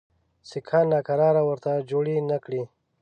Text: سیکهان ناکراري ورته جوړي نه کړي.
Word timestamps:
سیکهان 0.49 0.85
ناکراري 0.93 1.41
ورته 1.45 1.71
جوړي 1.89 2.15
نه 2.29 2.37
کړي. 2.43 2.63